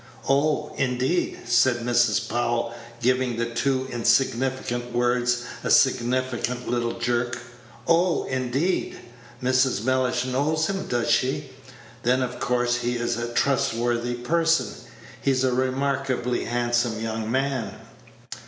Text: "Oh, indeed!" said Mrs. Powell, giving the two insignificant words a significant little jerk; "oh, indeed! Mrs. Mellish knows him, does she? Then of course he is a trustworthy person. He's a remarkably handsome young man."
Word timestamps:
"Oh, 0.27 0.73
indeed!" 0.77 1.41
said 1.45 1.81
Mrs. 1.85 2.27
Powell, 2.27 2.73
giving 3.03 3.35
the 3.37 3.45
two 3.45 3.87
insignificant 3.91 4.91
words 4.91 5.43
a 5.63 5.69
significant 5.69 6.67
little 6.67 6.93
jerk; 6.97 7.37
"oh, 7.87 8.23
indeed! 8.23 8.97
Mrs. 9.43 9.83
Mellish 9.83 10.25
knows 10.25 10.65
him, 10.65 10.87
does 10.87 11.11
she? 11.11 11.51
Then 12.01 12.23
of 12.23 12.39
course 12.39 12.77
he 12.77 12.95
is 12.95 13.15
a 13.15 13.31
trustworthy 13.31 14.15
person. 14.15 14.73
He's 15.21 15.43
a 15.43 15.53
remarkably 15.53 16.45
handsome 16.45 16.99
young 16.99 17.29
man." 17.31 17.75